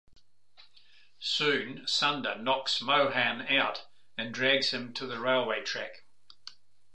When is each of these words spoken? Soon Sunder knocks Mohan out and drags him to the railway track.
Soon 1.19 1.85
Sunder 1.85 2.33
knocks 2.35 2.81
Mohan 2.81 3.41
out 3.55 3.85
and 4.17 4.33
drags 4.33 4.71
him 4.71 4.95
to 4.95 5.05
the 5.05 5.19
railway 5.19 5.61
track. 5.63 6.05